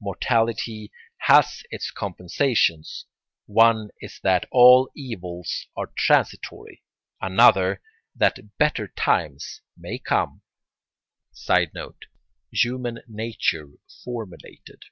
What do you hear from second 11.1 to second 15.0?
[Sidenote: Human nature formulated.